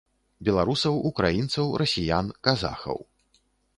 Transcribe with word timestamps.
Беларусаў, 0.47 0.93
украінцаў, 1.09 1.65
расіян, 1.83 2.33
казахаў. 2.49 2.97